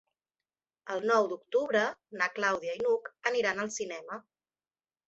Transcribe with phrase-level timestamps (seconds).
[0.95, 1.83] El nou d'octubre
[2.23, 4.21] na Clàudia i n'Hug aniran al cinema.